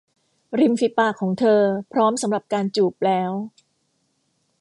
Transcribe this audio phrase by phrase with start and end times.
[0.59, 1.61] ริมฝีปากของเธอ
[1.93, 3.31] พร้อมสำหรับการจูบแล้ว!